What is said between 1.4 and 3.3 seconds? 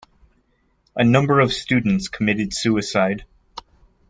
students committed suicide.